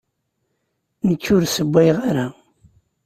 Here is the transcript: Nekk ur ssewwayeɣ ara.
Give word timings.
Nekk 1.07 1.23
ur 1.35 1.43
ssewwayeɣ 1.45 1.97
ara. 2.09 2.27